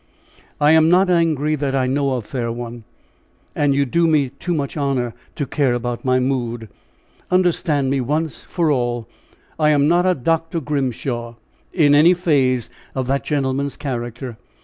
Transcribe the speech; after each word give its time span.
"I 0.59 0.71
am 0.71 0.89
not 0.89 1.11
angry 1.11 1.53
that 1.53 1.75
I 1.75 1.85
know 1.85 2.13
of, 2.13 2.25
fair 2.25 2.51
one; 2.51 2.85
and 3.55 3.75
you 3.75 3.85
do 3.85 4.07
me 4.07 4.29
too 4.29 4.55
much 4.55 4.75
honor 4.75 5.13
to 5.35 5.45
care 5.45 5.75
about 5.75 6.03
my 6.03 6.19
mood. 6.19 6.69
Understand 7.29 7.91
me 7.91 8.01
once 8.01 8.43
for 8.45 8.71
all. 8.71 9.07
I 9.59 9.69
am 9.69 9.87
not 9.87 10.07
a 10.07 10.15
Dr. 10.15 10.59
Grimshaw, 10.59 11.35
in 11.71 11.93
any 11.93 12.15
phase 12.15 12.67
of 12.95 13.05
that 13.05 13.23
gentleman's 13.23 13.77
character. 13.77 14.37